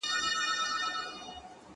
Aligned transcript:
•دصدقېجاريېزوردیتردېحدهپورې.. 0.03 1.67